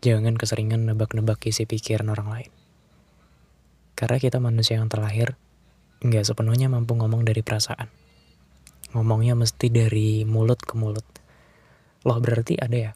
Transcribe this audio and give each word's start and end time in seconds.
Jangan 0.00 0.40
keseringan 0.40 0.88
nebak-nebak 0.88 1.44
isi 1.44 1.68
pikiran 1.68 2.08
orang 2.08 2.28
lain. 2.32 2.52
Karena 3.92 4.16
kita 4.16 4.40
manusia 4.40 4.80
yang 4.80 4.88
terlahir, 4.88 5.36
nggak 6.00 6.24
sepenuhnya 6.24 6.72
mampu 6.72 6.96
ngomong 6.96 7.20
dari 7.20 7.44
perasaan. 7.44 7.92
Ngomongnya 8.96 9.36
mesti 9.36 9.68
dari 9.68 10.24
mulut 10.24 10.56
ke 10.56 10.72
mulut. 10.80 11.04
Loh 12.08 12.16
berarti 12.16 12.56
ada 12.56 12.72
ya? 12.80 12.92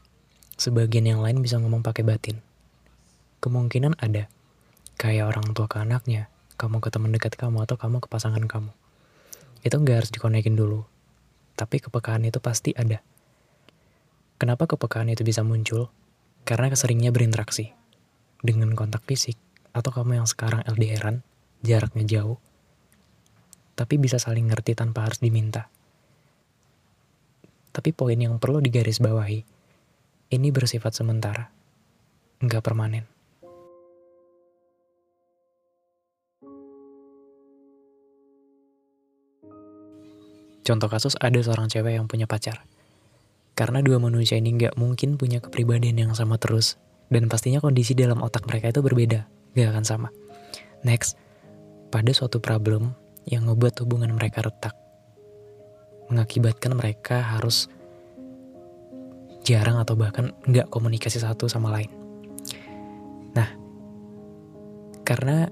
Sebagian 0.56 1.04
yang 1.04 1.20
lain 1.20 1.44
bisa 1.44 1.60
ngomong 1.60 1.84
pakai 1.84 2.08
batin. 2.08 2.40
Kemungkinan 3.44 4.00
ada. 4.00 4.32
Kayak 4.96 5.36
orang 5.36 5.52
tua 5.52 5.68
ke 5.68 5.84
anaknya, 5.84 6.32
kamu 6.56 6.80
ke 6.80 6.88
teman 6.88 7.12
dekat 7.12 7.36
kamu 7.36 7.68
atau 7.68 7.76
kamu 7.76 8.00
ke 8.00 8.08
pasangan 8.08 8.48
kamu. 8.48 8.72
Itu 9.60 9.76
nggak 9.76 9.96
harus 10.00 10.10
dikonekin 10.14 10.56
dulu. 10.56 10.88
Tapi 11.52 11.84
kepekaan 11.84 12.24
itu 12.24 12.40
pasti 12.40 12.72
ada. 12.72 13.04
Kenapa 14.40 14.64
kepekaan 14.64 15.12
itu 15.12 15.20
bisa 15.20 15.44
muncul? 15.44 15.92
Karena 16.44 16.68
keseringnya 16.68 17.08
berinteraksi 17.08 17.72
dengan 18.44 18.76
kontak 18.76 19.00
fisik 19.08 19.40
atau 19.72 19.88
kamu 19.88 20.20
yang 20.20 20.28
sekarang 20.28 20.60
LDRan, 20.68 21.24
jaraknya 21.64 22.04
jauh, 22.04 22.36
tapi 23.72 23.96
bisa 23.96 24.20
saling 24.20 24.52
ngerti 24.52 24.76
tanpa 24.76 25.08
harus 25.08 25.24
diminta. 25.24 25.72
Tapi 27.72 27.90
poin 27.96 28.20
yang 28.20 28.36
perlu 28.36 28.60
digarisbawahi, 28.60 29.40
ini 30.36 30.48
bersifat 30.52 30.92
sementara, 30.92 31.48
nggak 32.44 32.60
permanen. 32.60 33.08
Contoh 40.64 40.88
kasus 40.88 41.16
ada 41.20 41.36
seorang 41.40 41.68
cewek 41.72 41.96
yang 41.96 42.08
punya 42.08 42.24
pacar. 42.24 42.64
Karena 43.54 43.78
dua 43.86 44.02
manusia 44.02 44.34
ini 44.34 44.50
nggak 44.58 44.74
mungkin 44.74 45.14
punya 45.14 45.38
kepribadian 45.38 45.94
yang 45.94 46.12
sama 46.18 46.42
terus. 46.42 46.74
Dan 47.06 47.30
pastinya 47.30 47.62
kondisi 47.62 47.94
dalam 47.94 48.18
otak 48.18 48.50
mereka 48.50 48.74
itu 48.74 48.82
berbeda. 48.82 49.30
Gak 49.54 49.70
akan 49.70 49.86
sama. 49.86 50.08
Next, 50.82 51.14
pada 51.94 52.10
suatu 52.10 52.42
problem 52.42 52.98
yang 53.30 53.46
ngebuat 53.46 53.86
hubungan 53.86 54.10
mereka 54.10 54.42
retak. 54.42 54.74
Mengakibatkan 56.10 56.74
mereka 56.74 57.22
harus 57.22 57.70
jarang 59.46 59.78
atau 59.78 59.94
bahkan 59.94 60.34
nggak 60.50 60.66
komunikasi 60.74 61.22
satu 61.22 61.46
sama 61.46 61.70
lain. 61.70 61.92
Nah, 63.38 63.48
karena 65.06 65.46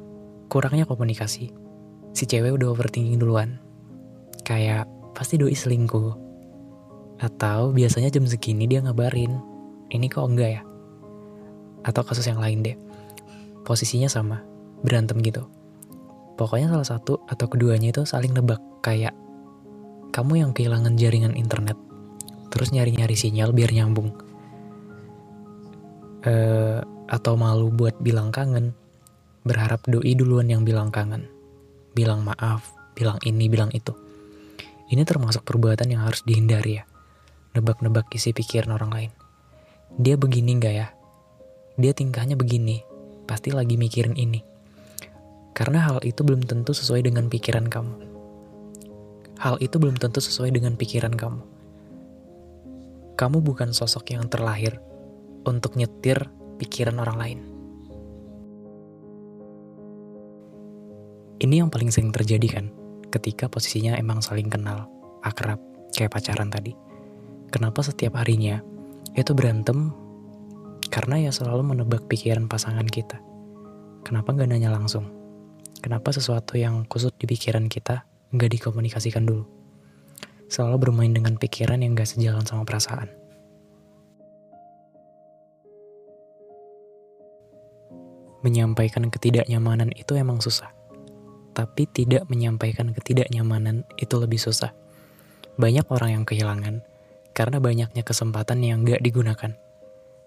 kurangnya 0.51 0.89
komunikasi, 0.89 1.55
si 2.11 2.25
cewek 2.27 2.59
udah 2.59 2.75
overthinking 2.75 3.23
duluan. 3.23 3.63
Kayak 4.43 4.91
pasti 5.15 5.39
doi 5.39 5.55
selingkuh 5.55 6.32
atau 7.23 7.71
biasanya 7.71 8.11
jam 8.11 8.27
segini 8.27 8.67
dia 8.67 8.83
ngabarin, 8.83 9.39
ini 9.95 10.11
kok 10.11 10.27
enggak 10.27 10.59
ya? 10.59 10.63
Atau 11.87 12.03
kasus 12.03 12.27
yang 12.27 12.43
lain 12.43 12.67
deh. 12.67 12.75
Posisinya 13.63 14.11
sama, 14.11 14.43
berantem 14.83 15.23
gitu. 15.23 15.47
Pokoknya 16.35 16.75
salah 16.75 16.99
satu 16.99 17.23
atau 17.31 17.47
keduanya 17.47 17.95
itu 17.95 18.03
saling 18.03 18.35
nebak, 18.35 18.59
kayak 18.83 19.15
kamu 20.11 20.43
yang 20.43 20.51
kehilangan 20.51 20.99
jaringan 20.99 21.39
internet, 21.39 21.79
terus 22.51 22.75
nyari-nyari 22.75 23.15
sinyal 23.15 23.55
biar 23.55 23.71
nyambung. 23.71 24.11
Uh, 26.27 26.83
atau 27.07 27.39
malu 27.39 27.71
buat 27.71 27.95
bilang 28.03 28.35
kangen, 28.35 28.75
berharap 29.47 29.87
doi 29.87 30.19
duluan 30.19 30.51
yang 30.51 30.67
bilang 30.67 30.91
kangen. 30.91 31.31
Bilang 31.95 32.27
maaf, 32.27 32.75
bilang 32.99 33.23
ini, 33.23 33.47
bilang 33.47 33.71
itu. 33.71 33.95
Ini 34.91 35.07
termasuk 35.07 35.47
perbuatan 35.47 35.87
yang 35.87 36.03
harus 36.03 36.27
dihindari 36.27 36.83
ya 36.83 36.85
nebak-nebak 37.53 38.09
isi 38.17 38.33
pikiran 38.33 38.73
orang 38.77 38.91
lain. 38.93 39.13
Dia 40.01 40.17
begini 40.17 40.57
gak 40.57 40.75
ya? 40.75 40.89
Dia 41.77 41.93
tingkahnya 41.93 42.37
begini, 42.37 42.81
pasti 43.29 43.53
lagi 43.53 43.77
mikirin 43.77 44.17
ini. 44.17 44.41
Karena 45.53 45.85
hal 45.85 46.01
itu 46.01 46.25
belum 46.25 46.49
tentu 46.49 46.73
sesuai 46.73 47.05
dengan 47.05 47.29
pikiran 47.29 47.69
kamu. 47.69 47.95
Hal 49.37 49.61
itu 49.61 49.77
belum 49.77 50.01
tentu 50.01 50.25
sesuai 50.25 50.49
dengan 50.49 50.81
pikiran 50.81 51.13
kamu. 51.13 51.43
Kamu 53.21 53.39
bukan 53.45 53.77
sosok 53.77 54.17
yang 54.17 54.25
terlahir 54.33 54.81
untuk 55.45 55.77
nyetir 55.77 56.33
pikiran 56.57 56.97
orang 56.97 57.17
lain. 57.21 57.41
Ini 61.43 61.67
yang 61.67 61.69
paling 61.69 61.93
sering 61.93 62.15
terjadi 62.15 62.49
kan, 62.49 62.67
ketika 63.13 63.51
posisinya 63.51 63.99
emang 63.99 64.25
saling 64.25 64.49
kenal, 64.49 64.89
akrab, 65.21 65.59
kayak 65.93 66.15
pacaran 66.15 66.49
tadi 66.49 66.92
Kenapa 67.53 67.85
setiap 67.85 68.17
harinya 68.17 68.65
itu 69.13 69.37
berantem? 69.37 69.93
Karena 70.89 71.21
ya 71.21 71.29
selalu 71.29 71.77
menebak 71.77 72.09
pikiran 72.09 72.49
pasangan 72.49 72.89
kita. 72.89 73.21
Kenapa 74.09 74.33
nggak 74.33 74.49
nanya 74.49 74.73
langsung? 74.73 75.13
Kenapa 75.85 76.17
sesuatu 76.17 76.57
yang 76.57 76.89
kusut 76.89 77.13
di 77.21 77.29
pikiran 77.29 77.69
kita 77.69 78.09
nggak 78.33 78.57
dikomunikasikan 78.57 79.29
dulu? 79.29 79.45
Selalu 80.49 80.89
bermain 80.89 81.13
dengan 81.13 81.37
pikiran 81.37 81.85
yang 81.85 81.93
nggak 81.93 82.09
sejalan 82.09 82.49
sama 82.49 82.65
perasaan. 82.65 83.13
Menyampaikan 88.41 89.13
ketidaknyamanan 89.13 89.93
itu 89.93 90.17
emang 90.17 90.41
susah. 90.41 90.73
Tapi 91.53 91.85
tidak 91.85 92.25
menyampaikan 92.33 92.97
ketidaknyamanan 92.97 93.85
itu 94.01 94.17
lebih 94.17 94.41
susah. 94.41 94.73
Banyak 95.61 95.85
orang 95.93 96.17
yang 96.17 96.25
kehilangan 96.25 96.81
karena 97.33 97.59
banyaknya 97.59 98.05
kesempatan 98.05 98.61
yang 98.61 98.85
gak 98.85 99.01
digunakan. 99.01 99.57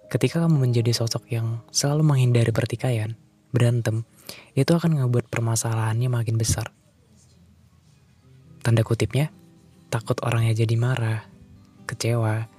Ketika 0.10 0.46
kamu 0.46 0.70
menjadi 0.70 0.94
sosok 0.94 1.30
yang 1.34 1.66
selalu 1.74 2.06
menghindari 2.06 2.54
pertikaian, 2.54 3.18
berantem, 3.50 4.06
itu 4.54 4.70
akan 4.70 5.02
ngebuat 5.02 5.30
permasalahannya 5.30 6.10
makin 6.10 6.38
besar. 6.38 6.70
Tanda 8.62 8.82
kutipnya, 8.82 9.30
takut 9.90 10.18
orangnya 10.26 10.58
jadi 10.58 10.76
marah, 10.78 11.26
kecewa, 11.90 12.50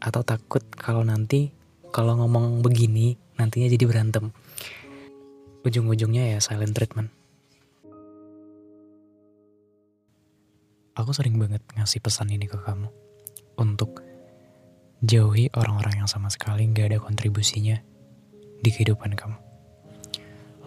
atau 0.00 0.20
takut 0.24 0.64
kalau 0.76 1.04
nanti 1.04 1.52
kalau 1.92 2.16
ngomong 2.20 2.64
begini 2.64 3.16
nantinya 3.36 3.68
jadi 3.68 3.84
berantem. 3.84 4.32
Ujung-ujungnya 5.60 6.36
ya 6.36 6.38
silent 6.40 6.72
treatment. 6.72 7.12
Aku 10.96 11.12
sering 11.12 11.36
banget 11.36 11.60
ngasih 11.76 12.00
pesan 12.00 12.32
ini 12.32 12.48
ke 12.48 12.60
kamu 12.60 13.09
untuk 13.60 14.00
jauhi 15.04 15.52
orang-orang 15.52 16.04
yang 16.04 16.08
sama 16.08 16.32
sekali 16.32 16.64
nggak 16.64 16.96
ada 16.96 16.98
kontribusinya 16.98 17.76
di 18.60 18.68
kehidupan 18.72 19.12
kamu. 19.12 19.36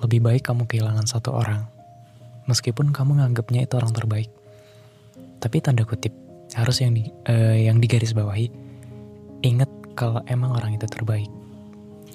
Lebih 0.05 0.19
baik 0.21 0.43
kamu 0.45 0.69
kehilangan 0.69 1.09
satu 1.09 1.33
orang, 1.33 1.65
meskipun 2.45 2.93
kamu 2.93 3.21
nganggapnya 3.21 3.65
itu 3.65 3.73
orang 3.77 3.93
terbaik. 3.93 4.29
Tapi 5.41 5.57
tanda 5.59 5.85
kutip 5.85 6.13
harus 6.53 6.81
yang 6.81 6.93
di, 6.93 7.09
uh, 7.29 7.57
yang 7.57 7.81
digarisbawahi, 7.81 8.51
ingat 9.41 9.69
kalau 9.97 10.22
emang 10.29 10.53
orang 10.53 10.75
itu 10.78 10.85
terbaik. 10.89 11.29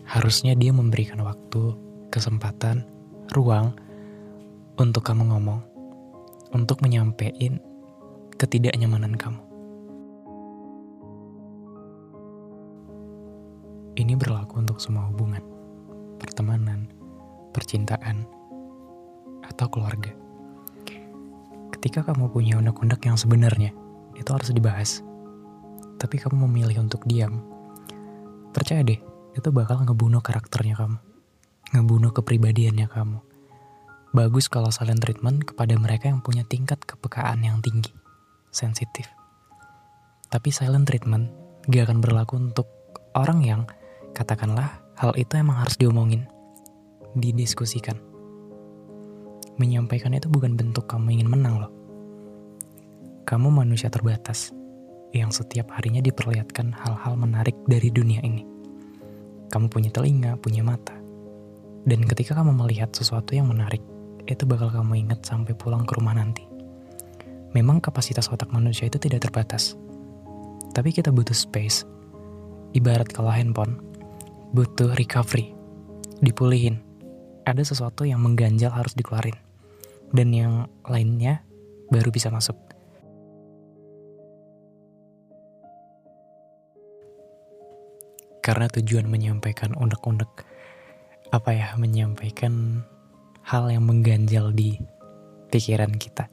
Harusnya 0.09 0.57
dia 0.57 0.73
memberikan 0.73 1.21
waktu, 1.21 1.77
kesempatan, 2.09 2.85
ruang 3.33 3.77
untuk 4.81 5.05
kamu 5.05 5.33
ngomong, 5.33 5.61
untuk 6.55 6.81
menyampaikan 6.81 7.61
ketidaknyamanan 8.41 9.19
kamu. 9.19 9.48
Ini 14.09 14.17
berlaku 14.17 14.65
untuk 14.65 14.81
semua 14.81 15.05
hubungan, 15.13 15.45
pertemanan, 16.17 16.89
percintaan, 17.53 18.25
atau 19.45 19.69
keluarga. 19.69 20.17
Ketika 21.77 22.09
kamu 22.09 22.33
punya 22.33 22.57
undang-undang 22.57 23.05
yang 23.05 23.21
sebenarnya, 23.21 23.69
itu 24.17 24.31
harus 24.33 24.49
dibahas. 24.49 25.05
Tapi 26.01 26.17
kamu 26.25 26.49
memilih 26.49 26.89
untuk 26.89 27.05
diam. 27.05 27.45
Percaya 28.57 28.81
deh, 28.81 28.97
itu 29.37 29.49
bakal 29.53 29.85
ngebunuh 29.85 30.25
karakternya 30.25 30.81
kamu. 30.81 30.97
Ngebunuh 31.77 32.17
kepribadiannya 32.17 32.89
kamu. 32.89 33.21
Bagus 34.17 34.49
kalau 34.49 34.73
silent 34.73 35.05
treatment 35.05 35.45
kepada 35.53 35.77
mereka 35.77 36.09
yang 36.09 36.25
punya 36.25 36.49
tingkat 36.49 36.81
kepekaan 36.81 37.45
yang 37.45 37.61
tinggi, 37.61 37.93
sensitif. 38.57 39.05
Tapi 40.33 40.49
silent 40.49 40.89
treatment 40.89 41.29
gak 41.69 41.93
akan 41.93 42.01
berlaku 42.01 42.41
untuk 42.41 42.73
orang 43.13 43.45
yang 43.45 43.69
katakanlah 44.13 44.81
hal 44.99 45.13
itu 45.15 45.39
emang 45.39 45.61
harus 45.63 45.77
diomongin, 45.81 46.27
didiskusikan. 47.17 47.97
Menyampaikan 49.59 50.15
itu 50.15 50.31
bukan 50.31 50.55
bentuk 50.55 50.87
kamu 50.87 51.19
ingin 51.19 51.29
menang 51.31 51.67
loh. 51.67 51.73
Kamu 53.27 53.51
manusia 53.51 53.91
terbatas 53.91 54.55
yang 55.13 55.33
setiap 55.33 55.73
harinya 55.75 56.05
diperlihatkan 56.05 56.73
hal-hal 56.73 57.15
menarik 57.17 57.57
dari 57.67 57.89
dunia 57.89 58.21
ini. 58.23 58.45
Kamu 59.49 59.73
punya 59.73 59.89
telinga, 59.89 60.37
punya 60.39 60.61
mata. 60.61 60.95
Dan 61.89 62.05
ketika 62.05 62.37
kamu 62.37 62.53
melihat 62.53 62.93
sesuatu 62.93 63.33
yang 63.33 63.49
menarik, 63.49 63.81
itu 64.29 64.45
bakal 64.45 64.69
kamu 64.69 65.09
ingat 65.09 65.25
sampai 65.25 65.57
pulang 65.57 65.89
ke 65.89 65.97
rumah 65.97 66.13
nanti. 66.13 66.45
Memang 67.57 67.81
kapasitas 67.81 68.29
otak 68.29 68.53
manusia 68.53 68.93
itu 68.93 69.01
tidak 69.01 69.25
terbatas. 69.25 69.73
Tapi 70.77 70.93
kita 70.93 71.09
butuh 71.09 71.33
space. 71.33 71.89
Ibarat 72.77 73.09
kalau 73.09 73.33
handphone, 73.33 73.81
butuh 74.53 74.95
recovery. 74.97 75.53
Dipulihin. 76.25 76.81
Ada 77.49 77.65
sesuatu 77.65 78.05
yang 78.05 78.21
mengganjal 78.21 78.73
harus 78.73 78.93
dikeluarin. 78.93 79.37
Dan 80.13 80.33
yang 80.33 80.69
lainnya 80.89 81.45
baru 81.93 82.09
bisa 82.13 82.33
masuk. 82.33 82.57
Karena 88.41 88.65
tujuan 88.73 89.05
menyampaikan 89.05 89.77
unek-unek 89.77 90.49
apa 91.29 91.53
ya 91.53 91.69
menyampaikan 91.77 92.81
hal 93.45 93.69
yang 93.69 93.85
mengganjal 93.85 94.49
di 94.49 94.81
pikiran 95.53 95.93
kita 95.97 96.29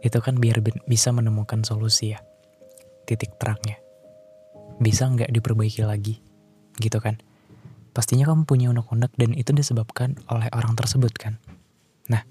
itu 0.00 0.18
kan 0.22 0.38
biar 0.38 0.62
bisa 0.86 1.10
menemukan 1.10 1.66
solusi 1.66 2.14
ya 2.14 2.22
titik 3.04 3.34
terangnya 3.36 3.82
bisa 4.78 5.10
nggak 5.10 5.34
diperbaiki 5.34 5.82
lagi 5.82 6.22
gitu 6.80 6.98
kan. 6.98 7.20
Pastinya 7.92 8.24
kamu 8.24 8.48
punya 8.48 8.72
unek-unek 8.72 9.12
dan 9.20 9.36
itu 9.36 9.52
disebabkan 9.52 10.16
oleh 10.32 10.48
orang 10.56 10.72
tersebut 10.72 11.12
kan. 11.14 11.36
Nah 12.08 12.24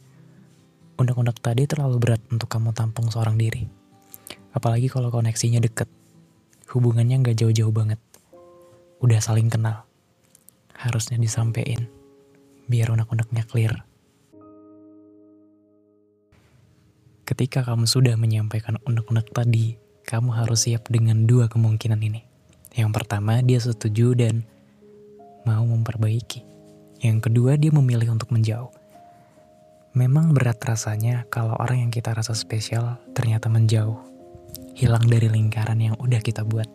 unek-unek 0.97 1.37
tadi 1.39 1.69
terlalu 1.69 2.01
berat 2.01 2.21
untuk 2.33 2.49
kamu 2.49 2.73
tampung 2.73 3.07
seorang 3.07 3.37
diri. 3.37 3.69
Apalagi 4.51 4.89
kalau 4.89 5.13
koneksinya 5.13 5.61
deket. 5.61 5.87
Hubungannya 6.69 7.21
nggak 7.21 7.37
jauh-jauh 7.37 7.73
banget. 7.73 8.01
Udah 9.01 9.21
saling 9.21 9.49
kenal. 9.49 9.85
Harusnya 10.73 11.17
disampaikan. 11.21 11.89
Biar 12.69 12.93
unek-uneknya 12.93 13.45
clear. 13.45 13.85
Ketika 17.25 17.61
kamu 17.61 17.85
sudah 17.85 18.17
menyampaikan 18.17 18.81
unek-unek 18.89 19.29
tadi, 19.29 19.77
kamu 20.05 20.33
harus 20.33 20.65
siap 20.65 20.89
dengan 20.89 21.29
dua 21.29 21.45
kemungkinan 21.45 22.01
ini. 22.01 22.28
Yang 22.79 22.95
pertama, 22.95 23.43
dia 23.43 23.59
setuju 23.59 24.15
dan 24.15 24.47
mau 25.43 25.67
memperbaiki. 25.67 26.47
Yang 27.03 27.27
kedua, 27.27 27.59
dia 27.59 27.75
memilih 27.75 28.15
untuk 28.15 28.31
menjauh. 28.31 28.71
Memang 29.99 30.31
berat 30.31 30.63
rasanya 30.63 31.27
kalau 31.27 31.59
orang 31.59 31.83
yang 31.83 31.91
kita 31.91 32.15
rasa 32.15 32.31
spesial 32.31 32.95
ternyata 33.11 33.51
menjauh. 33.51 33.99
Hilang 34.79 35.11
dari 35.11 35.27
lingkaran 35.27 35.75
yang 35.75 35.99
udah 35.99 36.23
kita 36.23 36.47
buat. 36.47 36.71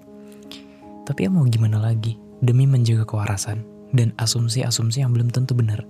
Tapi 1.08 1.24
ya 1.24 1.32
mau 1.32 1.48
gimana 1.48 1.80
lagi, 1.80 2.20
demi 2.44 2.68
menjaga 2.68 3.08
kewarasan, 3.08 3.64
dan 3.96 4.12
asumsi-asumsi 4.20 5.00
yang 5.00 5.16
belum 5.16 5.32
tentu 5.32 5.56
benar. 5.56 5.80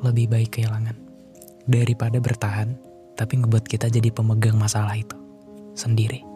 Lebih 0.00 0.32
baik 0.32 0.56
kehilangan 0.56 0.96
daripada 1.68 2.16
bertahan, 2.16 2.76
tapi 3.12 3.44
ngebuat 3.44 3.68
kita 3.68 3.92
jadi 3.92 4.08
pemegang 4.08 4.56
masalah 4.56 4.96
itu 4.96 5.16
sendiri. 5.76 6.33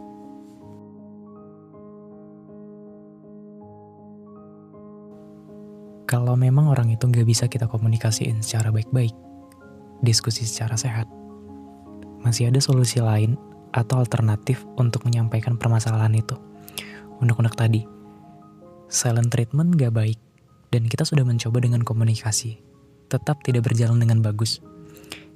Kalau 6.09 6.41
memang 6.41 6.73
orang 6.73 6.89
itu 6.89 7.05
nggak 7.05 7.29
bisa 7.29 7.53
kita 7.53 7.69
komunikasiin 7.69 8.41
secara 8.41 8.73
baik-baik, 8.73 9.13
diskusi 10.01 10.49
secara 10.49 10.73
sehat, 10.73 11.05
masih 12.25 12.49
ada 12.49 12.65
solusi 12.65 12.97
lain 13.05 13.37
atau 13.77 14.01
alternatif 14.01 14.65
untuk 14.81 15.05
menyampaikan 15.05 15.61
permasalahan 15.61 16.17
itu. 16.17 16.33
Unek-unek 17.21 17.53
tadi, 17.53 17.85
silent 18.89 19.29
treatment 19.29 19.77
gak 19.77 19.93
baik 19.93 20.17
dan 20.73 20.89
kita 20.89 21.05
sudah 21.05 21.29
mencoba 21.29 21.61
dengan 21.61 21.85
komunikasi, 21.85 22.57
tetap 23.13 23.45
tidak 23.45 23.69
berjalan 23.69 24.01
dengan 24.01 24.25
bagus. 24.25 24.65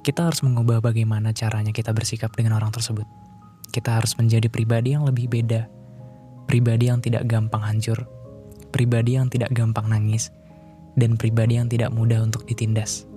Kita 0.00 0.24
harus 0.24 0.40
mengubah 0.40 0.80
bagaimana 0.80 1.36
caranya 1.36 1.70
kita 1.70 1.92
bersikap 1.92 2.32
dengan 2.32 2.56
orang 2.56 2.72
tersebut. 2.72 3.04
Kita 3.68 4.00
harus 4.00 4.16
menjadi 4.16 4.48
pribadi 4.48 4.96
yang 4.96 5.04
lebih 5.04 5.28
beda, 5.28 5.68
pribadi 6.48 6.88
yang 6.88 7.04
tidak 7.04 7.28
gampang 7.28 7.60
hancur, 7.60 8.08
pribadi 8.72 9.20
yang 9.20 9.28
tidak 9.28 9.52
gampang 9.52 9.86
nangis, 9.92 10.32
dan 10.96 11.16
pribadi 11.16 11.56
yang 11.56 11.68
tidak 11.68 11.90
mudah 11.92 12.20
untuk 12.20 12.44
ditindas. 12.44 13.08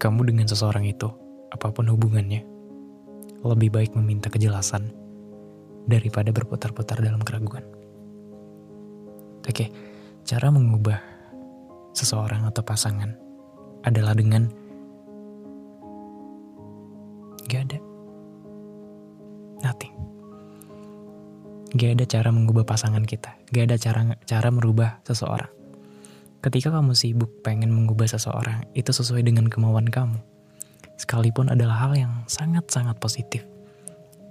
Kamu 0.00 0.20
dengan 0.28 0.44
seseorang 0.44 0.84
itu, 0.84 1.08
apa 1.48 1.72
pun 1.72 1.88
hubungannya, 1.88 2.44
lebih 3.40 3.72
baik 3.72 3.96
meminta 3.96 4.28
kejelasan 4.28 4.92
daripada 5.88 6.32
berputar-putar 6.32 7.00
dalam 7.00 7.20
keraguan. 7.24 7.64
Oke, 9.44 9.68
cara 10.24 10.48
mengubah 10.48 11.00
seseorang 11.92 12.48
atau 12.48 12.64
pasangan 12.64 13.12
adalah 13.84 14.16
dengan 14.16 14.48
gak 17.48 17.62
ada 17.68 17.78
nothing. 19.60 19.93
Gak 21.74 21.98
ada 21.98 22.06
cara 22.06 22.30
mengubah 22.30 22.62
pasangan 22.62 23.02
kita. 23.02 23.34
Gak 23.50 23.64
ada 23.66 23.76
cara 23.76 24.14
cara 24.22 24.48
merubah 24.54 25.02
seseorang. 25.02 25.50
Ketika 26.38 26.70
kamu 26.70 26.94
sibuk 26.94 27.42
pengen 27.42 27.74
mengubah 27.74 28.06
seseorang, 28.06 28.68
itu 28.78 28.94
sesuai 28.94 29.26
dengan 29.26 29.50
kemauan 29.50 29.90
kamu. 29.90 30.22
Sekalipun 30.94 31.50
adalah 31.50 31.88
hal 31.88 31.98
yang 31.98 32.22
sangat-sangat 32.30 33.00
positif. 33.02 33.42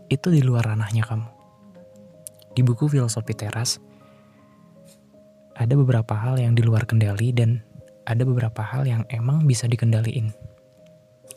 Itu 0.07 0.31
di 0.31 0.40
luar 0.40 0.72
ranahnya 0.72 1.04
kamu. 1.04 1.28
Di 2.54 2.62
buku 2.62 2.88
Filosofi 2.88 3.34
Teras, 3.36 3.81
ada 5.57 5.74
beberapa 5.74 6.13
hal 6.16 6.38
yang 6.38 6.54
di 6.54 6.63
luar 6.63 6.86
kendali 6.86 7.34
dan 7.34 7.66
ada 8.06 8.24
beberapa 8.24 8.62
hal 8.62 8.88
yang 8.88 9.04
emang 9.10 9.44
bisa 9.44 9.68
dikendaliin. 9.68 10.31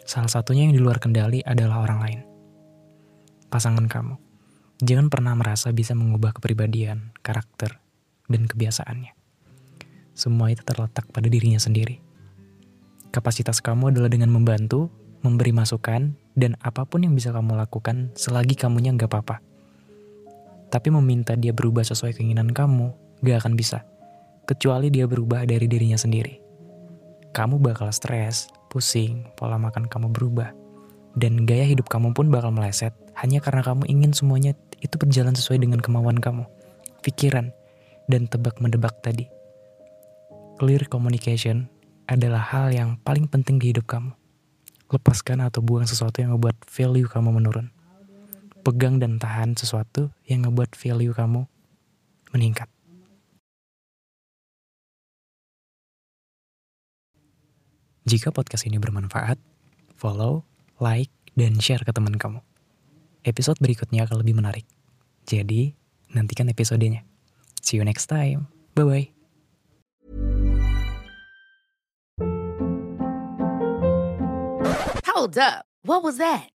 Salah 0.06 0.30
satunya 0.30 0.70
yang 0.70 0.76
di 0.76 0.82
luar 0.84 1.02
kendali 1.02 1.42
adalah 1.42 1.82
orang 1.82 1.98
lain. 2.04 2.20
Pasangan 3.50 3.88
kamu. 3.88 4.25
Jangan 4.76 5.08
pernah 5.08 5.32
merasa 5.32 5.72
bisa 5.72 5.96
mengubah 5.96 6.36
kepribadian, 6.36 7.16
karakter, 7.24 7.80
dan 8.28 8.44
kebiasaannya. 8.44 9.16
Semua 10.12 10.52
itu 10.52 10.60
terletak 10.68 11.08
pada 11.08 11.32
dirinya 11.32 11.56
sendiri. 11.56 11.96
Kapasitas 13.08 13.64
kamu 13.64 13.96
adalah 13.96 14.12
dengan 14.12 14.28
membantu, 14.28 14.92
memberi 15.24 15.56
masukan, 15.56 16.12
dan 16.36 16.60
apa 16.60 16.84
pun 16.84 17.08
yang 17.08 17.16
bisa 17.16 17.32
kamu 17.32 17.56
lakukan 17.56 18.12
selagi 18.20 18.52
kamunya 18.52 18.92
nggak 18.92 19.08
apa-apa. 19.08 19.40
Tapi 20.68 20.92
meminta 20.92 21.32
dia 21.40 21.56
berubah 21.56 21.80
sesuai 21.80 22.12
keinginan 22.12 22.52
kamu, 22.52 22.92
gak 23.24 23.48
akan 23.48 23.56
bisa. 23.56 23.88
Kecuali 24.44 24.92
dia 24.92 25.08
berubah 25.08 25.48
dari 25.48 25.64
dirinya 25.64 25.96
sendiri. 25.96 26.36
Kamu 27.32 27.56
bakal 27.64 27.88
stres, 27.96 28.52
pusing, 28.68 29.24
pola 29.40 29.56
makan 29.56 29.88
kamu 29.88 30.12
berubah. 30.12 30.52
Dan 31.16 31.48
gaya 31.48 31.64
hidup 31.64 31.88
kamu 31.88 32.12
pun 32.12 32.28
bakal 32.28 32.52
meleset 32.52 32.92
hanya 33.16 33.40
karena 33.40 33.64
kamu 33.64 33.88
ingin 33.88 34.12
semuanya 34.12 34.52
itu 34.84 34.94
berjalan 35.00 35.32
sesuai 35.32 35.64
dengan 35.64 35.80
kemauan 35.80 36.20
kamu. 36.20 36.44
Pikiran, 37.00 37.54
dan 38.06 38.30
tebak-mendebak 38.30 39.02
tadi. 39.02 39.26
Clear 40.56 40.86
communication 40.88 41.68
adalah 42.06 42.40
hal 42.40 42.70
yang 42.70 42.96
paling 43.02 43.26
penting 43.26 43.58
di 43.58 43.74
hidup 43.74 43.88
kamu. 43.88 44.14
Lepaskan 44.86 45.42
atau 45.42 45.60
buang 45.60 45.88
sesuatu 45.88 46.22
yang 46.22 46.38
membuat 46.38 46.54
value 46.70 47.10
kamu 47.10 47.34
menurun 47.34 47.74
pegang 48.66 48.98
dan 48.98 49.22
tahan 49.22 49.54
sesuatu 49.54 50.10
yang 50.26 50.42
ngebuat 50.42 50.74
value 50.74 51.14
kamu 51.14 51.46
meningkat. 52.34 52.66
Jika 58.10 58.34
podcast 58.34 58.66
ini 58.66 58.82
bermanfaat, 58.82 59.38
follow, 59.94 60.42
like, 60.82 61.14
dan 61.38 61.62
share 61.62 61.86
ke 61.86 61.94
teman 61.94 62.18
kamu. 62.18 62.42
Episode 63.26 63.58
berikutnya 63.58 64.06
akan 64.06 64.22
lebih 64.22 64.38
menarik. 64.38 64.62
Jadi, 65.26 65.74
nantikan 66.14 66.46
episodenya. 66.46 67.02
See 67.58 67.74
you 67.74 67.82
next 67.82 68.06
time. 68.06 68.46
Bye-bye. 68.78 69.10
Hold 75.10 75.34
up. 75.42 75.66
What 75.82 76.06
was 76.06 76.22
that? 76.22 76.55